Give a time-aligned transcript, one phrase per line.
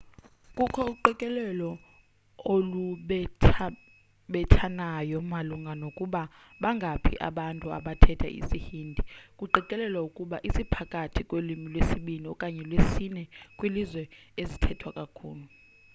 [0.57, 1.69] kukho uqikelelo
[2.53, 6.21] olubethabethanayo malunga nokuba
[6.61, 9.01] bangaphi abantu abathetha isi-hindi
[9.39, 13.23] kuqikelelwa ukuba siphakathi kwelwimi lwesibini okanye lwesine
[13.57, 14.11] kwiilwimi
[14.41, 15.45] ezithethwa kakhulu